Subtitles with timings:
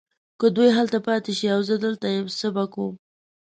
[0.39, 2.93] که دوی هلته پاته شي او زه دلته یم څه به کوم؟